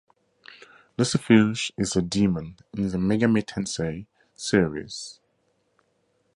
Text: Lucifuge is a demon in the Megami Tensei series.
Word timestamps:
Lucifuge 0.97 1.69
is 1.77 1.95
a 1.95 2.01
demon 2.01 2.57
in 2.73 2.89
the 2.89 2.97
Megami 2.97 3.45
Tensei 3.45 4.07
series. 4.33 5.19